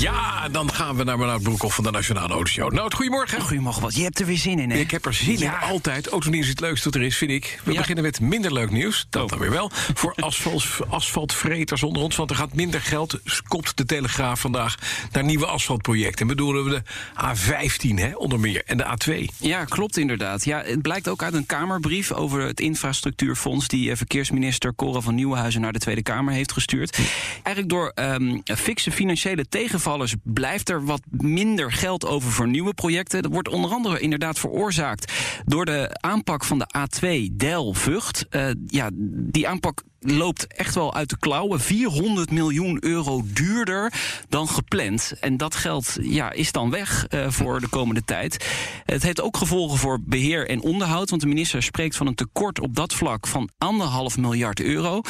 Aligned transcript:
Ja, 0.00 0.48
dan 0.48 0.72
gaan 0.72 0.96
we 0.96 1.04
naar 1.04 1.16
Bernard 1.18 1.42
Broekhoff 1.42 1.74
van 1.74 1.84
de 1.84 1.90
Nationale 1.90 2.32
Autoshow. 2.32 2.72
Nou, 2.72 2.94
goedemorgen. 2.94 3.40
Goedemorgen, 3.40 3.82
wat. 3.82 3.94
Je 3.96 4.02
hebt 4.02 4.20
er 4.20 4.26
weer 4.26 4.36
zin 4.38 4.58
in, 4.58 4.70
hè? 4.70 4.78
Ik 4.78 4.90
heb 4.90 5.04
er 5.06 5.14
zin 5.14 5.38
Ja. 5.38 5.62
in. 5.62 5.68
Altijd. 5.70 6.06
Autonieuws 6.08 6.44
is 6.44 6.50
het 6.50 6.60
leukste 6.60 6.84
wat 6.84 6.94
er 6.94 7.02
is, 7.06 7.16
vind 7.16 7.30
ik. 7.30 7.60
We 7.64 7.72
Ja. 7.72 7.78
beginnen 7.78 8.04
met 8.04 8.20
minder 8.20 8.52
leuk 8.52 8.70
nieuws. 8.70 9.06
Dat 9.10 9.22
Oh. 9.22 9.28
dan 9.28 9.38
weer 9.38 9.50
wel. 9.50 9.70
Voor 9.94 10.14
asfalt, 10.20 10.64
asfaltvreters 10.88 11.82
onder 11.82 12.02
ons. 12.02 12.16
Want 12.16 12.30
er 12.30 12.36
gaat 12.36 12.54
minder 12.54 12.80
geld, 12.80 13.18
kopt 13.48 13.76
de 13.76 13.84
Telegraaf 13.84 14.40
vandaag... 14.40 14.74
naar 15.12 15.24
nieuwe 15.24 15.46
asfaltprojecten. 15.46 16.20
En 16.20 16.26
bedoelen 16.26 16.64
we 16.64 16.70
de 16.70 16.82
A15, 17.14 17.98
hè, 17.98 18.14
onder 18.16 18.40
meer. 18.40 18.62
En 18.66 18.76
de 18.76 18.84
A2. 18.84 19.28
Ja, 19.38 19.64
klopt 19.64 19.96
inderdaad. 19.96 20.44
Ja, 20.44 20.62
het 20.62 20.82
blijkt 20.82 21.08
ook 21.08 21.22
uit 21.22 21.34
een 21.34 21.46
Kamerbrief 21.46 22.12
over 22.12 22.40
het 22.40 22.60
infrastructuurfonds... 22.60 23.68
die 23.68 23.90
eh, 23.90 23.96
verkeersminister 23.96 24.74
Cora 24.74 25.00
van 25.00 25.14
Nieuwenhuizen 25.14 25.60
naar 25.60 25.72
de 25.72 25.78
Tweede 25.78 26.02
Kamer 26.02 26.34
heeft 26.34 26.52
gestuurd. 26.52 26.98
Eigenlijk 27.42 27.68
door 27.68 27.92
ehm 27.94 28.38
fikse 28.44 28.90
financiële 28.90 29.48
tegenvallers 29.48 29.84
blijft 30.22 30.68
er 30.68 30.84
wat 30.84 31.00
minder 31.10 31.72
geld 31.72 32.06
over 32.06 32.30
voor 32.30 32.48
nieuwe 32.48 32.74
projecten. 32.74 33.22
Dat 33.22 33.32
wordt 33.32 33.48
onder 33.48 33.70
andere 33.70 34.00
inderdaad 34.00 34.38
veroorzaakt 34.38 35.12
door 35.44 35.64
de 35.64 35.96
aanpak 36.00 36.44
van 36.44 36.58
de 36.58 36.66
A2 36.76 37.32
Del-Vught. 37.32 38.26
Eh, 38.30 38.48
ja, 38.66 38.90
die 39.08 39.48
aanpak 39.48 39.82
loopt 40.06 40.46
echt 40.46 40.74
wel 40.74 40.94
uit 40.94 41.10
de 41.10 41.18
klauwen. 41.18 41.60
400 41.60 42.30
miljoen 42.30 42.84
euro 42.84 43.22
duurder 43.24 43.92
dan 44.28 44.48
gepland. 44.48 45.12
En 45.20 45.36
dat 45.36 45.54
geld 45.54 45.96
ja, 46.00 46.32
is 46.32 46.52
dan 46.52 46.70
weg 46.70 47.06
eh, 47.06 47.26
voor 47.30 47.60
de 47.60 47.68
komende 47.68 48.04
tijd. 48.04 48.46
Het 48.84 49.02
heeft 49.02 49.20
ook 49.20 49.36
gevolgen 49.36 49.78
voor 49.78 49.98
beheer 50.00 50.48
en 50.48 50.60
onderhoud. 50.60 51.10
Want 51.10 51.22
de 51.22 51.28
minister 51.28 51.62
spreekt 51.62 51.96
van 51.96 52.06
een 52.06 52.14
tekort 52.14 52.60
op 52.60 52.74
dat 52.74 52.94
vlak 52.94 53.26
van 53.26 53.50
anderhalf 53.58 54.18
miljard 54.18 54.60
euro. 54.60 55.00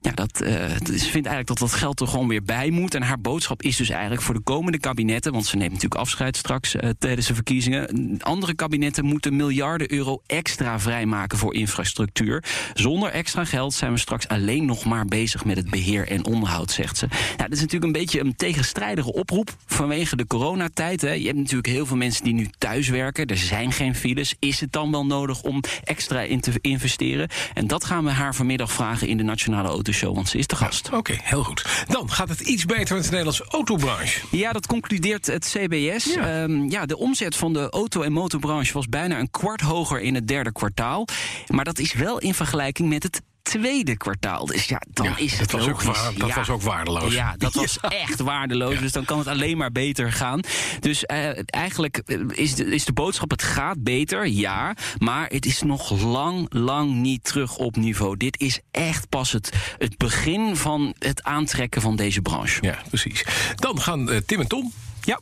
Ja, 0.00 0.10
dat, 0.10 0.40
eh, 0.40 0.52
ze 0.76 1.10
vindt 1.10 1.26
eigenlijk 1.26 1.46
dat 1.46 1.58
dat 1.58 1.72
geld 1.72 2.00
er 2.00 2.08
gewoon 2.08 2.28
weer 2.28 2.42
bij 2.42 2.70
moet. 2.70 2.94
En 2.94 3.02
haar 3.02 3.20
boodschap 3.20 3.62
is 3.62 3.76
dus 3.76 3.88
eigenlijk 3.88 4.22
voor 4.22 4.34
de 4.34 4.40
komende 4.40 4.78
kabinetten... 4.78 5.32
want 5.32 5.46
ze 5.46 5.56
neemt 5.56 5.72
natuurlijk 5.72 6.00
afscheid 6.00 6.36
straks 6.36 6.74
eh, 6.74 6.90
tijdens 6.98 7.26
de 7.26 7.34
verkiezingen... 7.34 8.18
andere 8.18 8.54
kabinetten 8.54 9.04
moeten 9.04 9.36
miljarden 9.36 9.92
euro 9.92 10.22
extra 10.26 10.80
vrijmaken 10.80 11.38
voor 11.38 11.54
infrastructuur. 11.54 12.44
Zonder 12.74 13.10
extra 13.10 13.44
geld 13.44 13.74
zijn 13.74 13.92
we 13.92 13.98
straks 13.98 14.28
alleen 14.28 14.44
nog 14.54 14.84
maar 14.84 15.04
bezig 15.04 15.44
met 15.44 15.56
het 15.56 15.70
beheer 15.70 16.08
en 16.08 16.24
onderhoud, 16.26 16.70
zegt 16.70 16.96
ze. 16.96 17.06
Nou, 17.10 17.36
dat 17.36 17.52
is 17.52 17.60
natuurlijk 17.60 17.84
een 17.84 18.00
beetje 18.00 18.20
een 18.20 18.36
tegenstrijdige 18.36 19.12
oproep 19.12 19.56
vanwege 19.66 20.16
de 20.16 20.26
coronatijd. 20.26 21.00
Hè. 21.00 21.12
Je 21.12 21.26
hebt 21.26 21.38
natuurlijk 21.38 21.66
heel 21.66 21.86
veel 21.86 21.96
mensen 21.96 22.24
die 22.24 22.34
nu 22.34 22.48
thuiswerken. 22.58 23.26
Er 23.26 23.36
zijn 23.36 23.72
geen 23.72 23.94
files. 23.94 24.34
Is 24.38 24.60
het 24.60 24.72
dan 24.72 24.90
wel 24.90 25.06
nodig 25.06 25.42
om 25.42 25.60
extra 25.84 26.20
in 26.20 26.40
te 26.40 26.52
investeren? 26.60 27.28
En 27.54 27.66
dat 27.66 27.84
gaan 27.84 28.04
we 28.04 28.10
haar 28.10 28.34
vanmiddag 28.34 28.72
vragen 28.72 29.08
in 29.08 29.16
de 29.16 29.22
Nationale 29.22 29.68
Autoshow, 29.68 30.14
want 30.14 30.28
ze 30.28 30.38
is 30.38 30.46
de 30.46 30.56
gast. 30.56 30.92
Oké, 30.92 31.16
heel 31.22 31.44
goed. 31.44 31.84
Dan 31.88 32.10
gaat 32.10 32.28
het 32.28 32.40
iets 32.40 32.64
beter 32.64 32.94
met 32.94 33.04
de 33.04 33.10
Nederlandse 33.10 33.44
autobranche. 33.48 34.20
Ja, 34.30 34.52
dat 34.52 34.66
concludeert 34.66 35.26
het 35.26 35.44
CBS. 35.44 36.14
Ja. 36.14 36.26
Ja. 36.26 36.48
ja, 36.68 36.86
de 36.86 36.96
omzet 36.96 37.36
van 37.36 37.52
de 37.52 37.70
auto- 37.70 38.02
en 38.02 38.12
motorbranche 38.12 38.72
was 38.72 38.88
bijna 38.88 39.18
een 39.18 39.30
kwart 39.30 39.60
hoger 39.60 40.00
in 40.00 40.14
het 40.14 40.28
derde 40.28 40.52
kwartaal. 40.52 41.06
Maar 41.46 41.64
dat 41.64 41.78
is 41.78 41.92
wel 41.92 42.18
in 42.18 42.34
vergelijking 42.34 42.88
met 42.88 43.02
het 43.02 43.22
tweede 43.50 43.96
kwartaal. 43.96 44.46
Dus 44.46 44.64
ja, 44.64 44.82
dan 44.90 45.06
Ja, 45.06 45.16
is 45.16 45.38
het 45.38 45.50
dat 45.50 45.60
was 45.60 45.68
ook 45.70 45.82
logisch. 45.84 46.02
waar- 46.02 46.14
dat 46.18 46.28
Ja. 46.28 46.34
was 46.34 46.48
ook 46.50 46.62
waardeloos. 46.62 47.14
Ja, 47.14 47.34
dat 47.38 47.54
was 47.54 47.78
echt 48.04 48.20
waardeloos. 48.20 48.78
Dus 48.78 48.92
dan 48.92 49.04
kan 49.04 49.18
het 49.18 49.26
alleen 49.28 49.56
maar 49.56 49.72
beter 49.72 50.12
gaan. 50.12 50.40
Dus 50.80 51.04
eh, 51.06 51.28
eigenlijk 51.46 51.96
eh, 51.98 52.18
is 52.32 52.54
de, 52.54 52.64
is 52.64 52.84
de 52.84 52.92
boodschap: 52.92 53.30
het 53.30 53.42
gaat 53.42 53.82
beter, 53.82 54.26
ja. 54.26 54.74
Maar 54.98 55.28
het 55.28 55.46
is 55.46 55.62
nog 55.62 56.00
lang, 56.02 56.46
lang 56.54 56.92
niet 56.94 57.24
terug 57.24 57.56
op 57.56 57.76
niveau. 57.76 58.16
Dit 58.16 58.40
is 58.40 58.60
echt 58.70 59.08
pas 59.08 59.32
het, 59.32 59.52
het 59.78 59.96
begin 59.96 60.56
van 60.56 60.94
het 60.98 61.22
aantrekken 61.22 61.80
van 61.82 61.96
deze 61.96 62.20
branche. 62.22 62.58
Ja, 62.64 62.78
precies. 62.88 63.24
Dan 63.54 63.80
gaan 63.80 64.10
eh, 64.10 64.16
Tim 64.26 64.40
en 64.40 64.46
Tom. 64.48 64.72
Ja, 65.02 65.20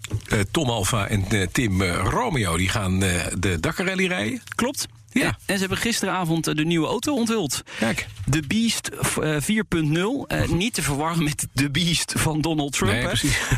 Tom 0.50 0.68
Alfa 0.70 1.06
en 1.06 1.48
Tim 1.52 1.82
Romeo 1.82 2.56
die 2.56 2.68
gaan 2.68 2.98
de 2.98 3.56
Dakar 3.60 3.86
Rally 3.86 4.06
rijden. 4.06 4.42
klopt. 4.54 4.86
Ja. 5.22 5.26
En 5.46 5.54
ze 5.54 5.60
hebben 5.60 5.78
gisteravond 5.78 6.46
eh, 6.46 6.54
de 6.54 6.64
nieuwe 6.64 6.86
auto 6.86 7.14
onthuld. 7.14 7.62
Kijk. 7.78 8.06
De 8.26 8.42
Beast 8.46 8.86
eh, 9.22 9.36
4.0. 9.40 10.26
eh, 10.26 10.48
niet 10.48 10.74
te 10.74 10.82
verwarren 10.82 11.24
met 11.24 11.46
de 11.52 11.70
Beast 11.70 12.12
van 12.16 12.40
Donald 12.40 12.72
Trump. 12.72 12.92
Nee, 12.92 13.02
precies. 13.04 13.38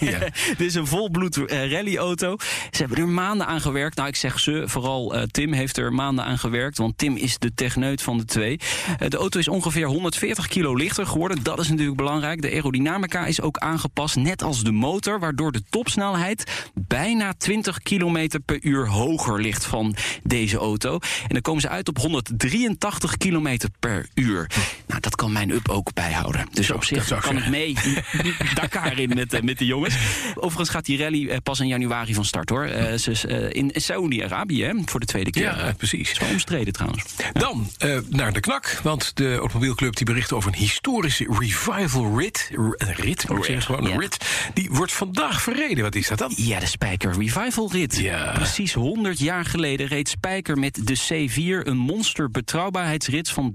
Ja. 0.00 0.18
Dit 0.58 0.60
is 0.60 0.74
een 0.74 0.86
volbloed 0.86 1.44
eh, 1.46 1.70
rallyauto. 1.72 2.36
Ze 2.70 2.80
hebben 2.80 2.98
er 2.98 3.08
maanden 3.08 3.46
aan 3.46 3.60
gewerkt. 3.60 3.96
Nou, 3.96 4.08
ik 4.08 4.16
zeg 4.16 4.40
ze, 4.40 4.62
vooral 4.66 5.14
eh, 5.14 5.22
Tim 5.22 5.52
heeft 5.52 5.76
er 5.76 5.92
maanden 5.92 6.24
aan 6.24 6.38
gewerkt. 6.38 6.78
Want 6.78 6.98
Tim 6.98 7.16
is 7.16 7.38
de 7.38 7.54
techneut 7.54 8.02
van 8.02 8.18
de 8.18 8.24
twee. 8.24 8.58
Eh, 8.98 9.08
de 9.08 9.16
auto 9.16 9.38
is 9.38 9.48
ongeveer 9.48 9.86
140 9.86 10.46
kilo 10.48 10.74
lichter 10.74 11.06
geworden. 11.06 11.42
Dat 11.42 11.58
is 11.58 11.68
natuurlijk 11.68 11.96
belangrijk. 11.96 12.42
De 12.42 12.50
aerodynamica 12.50 13.26
is 13.26 13.40
ook 13.40 13.58
aangepast, 13.58 14.16
net 14.16 14.42
als 14.42 14.62
de 14.64 14.72
motor. 14.72 15.18
Waardoor 15.20 15.52
de 15.52 15.62
topsnelheid 15.70 16.70
bijna 16.74 17.32
20 17.32 17.78
kilometer 17.82 18.40
per 18.40 18.58
uur 18.62 18.88
hoger 18.88 19.40
ligt 19.40 19.64
van 19.64 19.94
deze 20.22 20.56
auto. 20.56 20.98
En 21.22 21.28
dan 21.28 21.40
komen 21.40 21.60
ze 21.60 21.68
uit 21.68 21.88
op 21.88 21.98
183 21.98 23.16
kilometer 23.16 23.68
per 23.80 24.08
uur. 24.14 24.50
Nou, 24.86 25.00
dat 25.00 25.14
kan 25.16 25.32
mijn 25.32 25.50
up 25.50 25.68
ook 25.68 25.94
bijhouden. 25.94 26.46
Dus 26.52 26.66
Zo, 26.66 26.74
op 26.74 26.78
dat 26.80 26.88
zich 26.88 27.08
kan 27.08 27.18
ik 27.18 27.42
zeggen. 27.42 27.50
mee 27.50 27.76
Dakar 28.54 28.98
in 28.98 29.08
met, 29.14 29.32
eh, 29.32 29.42
met 29.42 29.58
de 29.58 29.64
jongens. 29.66 29.94
Overigens 30.34 30.68
gaat 30.68 30.84
die 30.84 30.98
rally 30.98 31.28
eh, 31.28 31.36
pas 31.42 31.60
in 31.60 31.66
januari 31.66 32.14
van 32.14 32.24
start 32.24 32.48
hoor. 32.48 32.64
Eh, 32.64 32.94
ze 32.98 33.10
is, 33.10 33.24
in 33.48 33.70
Saoedi-Arabië 33.74 34.64
hè, 34.64 34.72
voor 34.84 35.00
de 35.00 35.06
tweede 35.06 35.30
keer. 35.30 35.42
Ja, 35.42 35.74
precies. 35.76 36.10
is 36.10 36.18
wel 36.18 36.28
omstreden 36.28 36.72
trouwens. 36.72 37.04
Dan 37.32 37.70
naar 38.08 38.32
de 38.32 38.40
knak, 38.40 38.80
want 38.82 39.16
de 39.16 39.36
automobielclub 39.36 39.96
die 39.96 40.06
bericht 40.06 40.32
over 40.32 40.52
een 40.52 40.58
historische 40.58 41.26
revival 41.38 42.18
rit. 42.18 42.50
Rit, 42.78 43.28
moet 43.28 43.38
ik 43.38 43.44
zeggen, 43.44 43.62
gewoon 43.62 43.84
een 43.84 43.90
Ja. 43.90 43.98
rit. 43.98 44.16
Die 44.54 44.68
wordt 44.70 44.92
vandaag 44.92 45.42
verreden. 45.42 45.84
Wat 45.84 45.94
is 45.94 46.08
dat 46.08 46.18
dan? 46.18 46.32
Ja, 46.36 46.58
de 46.58 46.66
Spijker 46.66 47.12
Revival 47.18 47.68
Rit. 47.72 47.96
Ja. 47.96 48.32
Precies 48.34 48.72
100 48.74 49.18
jaar 49.18 49.44
geleden 49.44 49.86
reed 49.86 50.08
Spijker 50.08 50.58
met 50.58 50.86
de 50.90 51.28
C4 51.28 51.66
een 51.66 51.76
monster 51.76 52.30
betrouwbaarheidsrit 52.30 53.30
van 53.30 53.54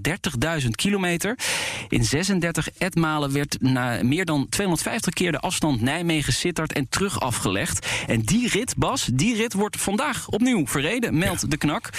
30.000 0.62 0.68
kilometer. 0.70 1.38
In 1.88 2.04
36 2.04 2.68
etmalen 2.78 3.32
werd 3.32 3.56
na 3.60 3.98
meer 4.02 4.24
dan 4.24 4.48
250 4.48 5.12
keer 5.12 5.32
de 5.32 5.40
afstand 5.40 5.80
Nijmegen-Sittard 5.80 6.72
en 6.72 6.88
terug 6.88 7.20
afgelegd. 7.20 7.86
En 8.06 8.20
die 8.20 8.48
rit, 8.48 8.76
Bas, 8.76 9.08
die 9.12 9.36
rit 9.36 9.52
wordt 9.52 9.80
vandaag 9.80 10.28
opnieuw 10.28 10.66
verreden, 10.66 11.18
meldt 11.18 11.50
de 11.50 11.56
knak. 11.56 11.90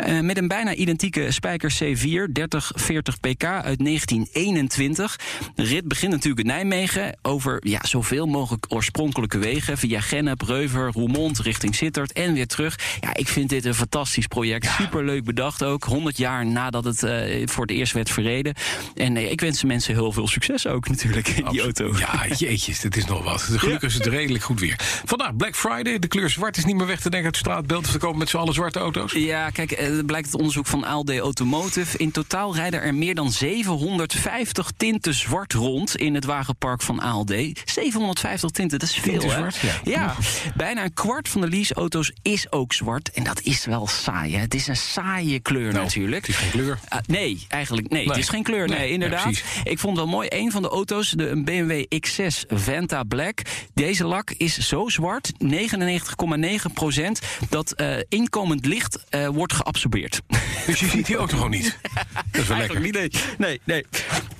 Eh, 0.00 0.20
met 0.20 0.38
een 0.38 0.48
bijna 0.48 0.74
identieke 0.74 1.30
Spijker 1.30 1.72
C4, 1.72 2.32
3040 2.32 3.20
pk 3.20 3.44
uit 3.44 3.78
1921. 3.78 5.18
De 5.54 5.62
rit 5.62 5.88
begint 5.88 6.12
natuurlijk 6.12 6.40
in 6.40 6.46
Nijmegen 6.46 7.18
over 7.22 7.58
ja, 7.62 7.80
zoveel 7.82 8.26
mogelijk 8.26 8.66
oorspronkelijke 8.68 9.38
wegen. 9.38 9.78
Via 9.78 10.00
Gennep, 10.00 10.42
Reuver, 10.42 10.90
Roermond 10.92 11.38
richting 11.38 11.74
Sittard 11.74 12.12
en 12.12 12.32
weer 12.32 12.46
terug. 12.46 12.78
Ja, 13.00 13.14
ik 13.14 13.28
vind 13.28 13.48
dit 13.48 13.64
een 13.64 13.74
fantastisch 13.74 14.26
project. 14.26 14.66
Superleuk 14.66 15.24
bedacht 15.24 15.64
ook. 15.64 15.84
100 15.84 16.16
jaar 16.16 16.46
nadat 16.46 16.84
het 16.84 17.02
eh, 17.02 17.46
voor 17.46 17.66
het 17.66 17.76
eerst 17.76 17.92
werd 17.92 18.10
verreden. 18.10 18.54
En 18.94 19.16
eh, 19.16 19.30
ik 19.30 19.40
wens 19.40 19.60
de 19.60 19.66
mensen 19.66 19.94
heel 19.94 20.12
veel 20.12 20.28
succes 20.28 20.66
ook 20.66 20.88
natuurlijk 20.88 21.28
in 21.28 21.44
die 21.50 21.60
auto. 21.60 21.96
Ja, 21.98 22.26
jeetjes, 22.36 22.80
dit 22.80 22.96
is 22.96 23.04
nog 23.04 23.24
wat. 23.24 23.42
Gelukkig 23.42 23.88
is 23.88 23.94
het 23.94 24.06
redelijk 24.06 24.44
goed 24.44 24.60
weer. 24.60 24.74
Vandaag 25.04 25.36
Black 25.36 25.56
Friday. 25.56 25.98
De 25.98 26.08
kleur 26.08 26.30
zwart 26.30 26.56
is 26.56 26.64
niet 26.64 26.76
meer 26.76 26.86
weg 26.86 27.00
te 27.00 27.10
denken 27.10 27.26
uit 27.26 27.36
het 27.36 27.46
straatbeeld. 27.46 27.92
Te 27.92 27.98
komen 27.98 28.18
met 28.18 28.28
z'n 28.28 28.36
allen 28.36 28.54
zwarte 28.54 28.78
auto's. 28.78 29.12
Ja, 29.12 29.50
kijk, 29.50 29.70
eh, 29.98 30.04
blijkt 30.04 30.26
het 30.26 30.36
onderzoek 30.36 30.66
van 30.66 30.84
ALD 30.84 31.18
Automotive. 31.18 31.98
In 31.98 32.10
totaal 32.10 32.54
rijden 32.54 32.82
er 32.82 32.94
meer 32.94 33.14
dan 33.14 33.32
750 33.32 34.70
tinten 34.76 35.14
zwart 35.14 35.52
rond 35.52 35.96
in 35.96 36.14
het 36.14 36.24
wagenpark 36.24 36.82
van 36.82 37.00
ALD. 37.00 37.32
750 37.64 38.50
tinten, 38.50 38.78
dat 38.78 38.88
is 38.88 38.94
veel, 38.94 39.18
Tinten 39.18 39.28
hè? 39.28 39.36
zwart, 39.36 39.56
ja. 39.84 40.14
bijna 40.56 40.84
een 40.84 40.94
kwart 40.94 41.28
van 41.28 41.40
de 41.40 41.48
leaseauto's 41.48 42.12
is 42.22 42.52
ook 42.52 42.72
zwart. 42.72 43.10
En 43.10 43.24
dat 43.24 43.40
is 43.40 43.64
wel 43.64 43.86
saai, 43.86 44.34
hè? 44.34 44.40
Het 44.40 44.54
is 44.54 44.66
een 44.66 44.76
saaie 44.76 45.40
kleur 45.40 45.72
Nou, 45.72 45.84
natuurlijk. 45.84 46.26
het 46.26 46.36
is 46.36 46.42
geen 46.42 46.50
kleur. 46.50 46.78
Ah, 46.88 46.98
nee, 47.06 47.46
eigenlijk 47.48 47.88
nee, 47.88 47.98
Nee. 48.00 48.08
Het 48.08 48.18
is 48.18 48.28
geen 48.28 48.42
kleur, 48.42 48.68
nee, 48.68 48.90
inderdaad. 48.90 49.42
ik 49.64 49.78
vond 49.78 49.96
het 49.96 50.06
wel 50.06 50.14
mooi. 50.14 50.28
Een 50.30 50.50
van 50.50 50.62
de 50.62 50.68
auto's, 50.68 51.10
de 51.10 51.28
een 51.28 51.44
BMW 51.44 51.84
X6 52.06 52.46
Venta 52.48 53.02
Black. 53.02 53.42
Deze 53.74 54.04
lak 54.04 54.30
is 54.30 54.58
zo 54.58 54.88
zwart, 54.88 55.32
99,9 55.44 56.72
procent, 56.74 57.20
dat 57.48 57.72
eh, 57.72 57.96
inkomend 58.08 58.66
licht 58.66 59.04
eh, 59.08 59.26
wordt 59.26 59.52
geabsorbeerd. 59.52 59.79
Dus 60.66 60.80
je 60.80 60.88
ziet 60.88 61.06
die 61.06 61.16
auto 61.16 61.36
gewoon 61.36 61.50
niet. 61.50 61.78
Dat 62.32 62.40
is 62.42 62.48
wel 62.48 62.58
lekker. 62.58 62.80
Niet, 62.80 62.92
nee. 62.92 63.10
nee, 63.38 63.60
nee. 63.64 63.86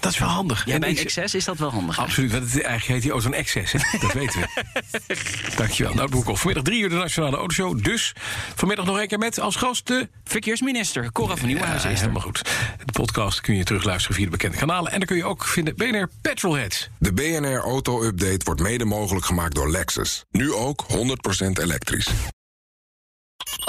Dat 0.01 0.13
is 0.13 0.19
wel 0.19 0.29
handig. 0.29 0.67
Ja, 0.67 0.75
En 0.75 0.81
bij 0.81 0.91
een 0.91 0.99
excess 0.99 1.35
is 1.35 1.45
dat 1.45 1.59
wel 1.59 1.71
handig. 1.71 1.99
Absoluut, 1.99 2.33
want 2.33 2.45
het, 2.45 2.53
eigenlijk 2.53 2.87
heet 2.87 3.03
die 3.03 3.11
auto 3.11 3.27
een 3.27 3.35
excess, 3.35 3.73
hè? 3.73 3.99
dat 4.01 4.13
weten 4.13 4.41
we. 4.41 4.49
Dankjewel. 5.57 5.95
Nou, 5.95 6.09
Broekhoff. 6.09 6.41
Vanmiddag 6.41 6.65
drie 6.65 6.83
uur 6.83 6.89
de 6.89 6.95
Nationale 6.95 7.37
Autoshow. 7.37 7.83
Dus 7.83 8.13
vanmiddag 8.55 8.87
nog 8.87 9.01
een 9.01 9.09
keer 9.09 9.19
met 9.19 9.41
als 9.41 9.57
gast 9.57 9.87
de... 9.87 10.09
Verkeersminister 10.25 11.13
Cora 11.13 11.37
van 11.37 11.47
Nieuwenhuizen 11.47 11.89
Ja, 11.89 11.95
is 11.95 12.01
helemaal 12.01 12.23
goed. 12.23 12.43
De 12.85 12.93
podcast 12.93 13.41
kun 13.41 13.57
je 13.57 13.65
terugluisteren 13.65 14.17
via 14.17 14.25
de 14.25 14.31
bekende 14.31 14.57
kanalen. 14.57 14.93
En 14.93 14.99
dan 14.99 15.07
kun 15.07 15.17
je 15.17 15.25
ook 15.25 15.45
vinden 15.45 15.77
BNR 15.77 16.09
Petrolheads. 16.21 16.89
De 16.99 17.13
BNR 17.13 17.61
Auto 17.61 18.03
Update 18.03 18.45
wordt 18.45 18.61
mede 18.61 18.85
mogelijk 18.85 19.27
gemaakt 19.27 19.55
door 19.55 19.71
Lexus. 19.71 20.25
Nu 20.31 20.53
ook 20.53 20.87
100% 20.93 20.97
elektrisch. 21.53 22.09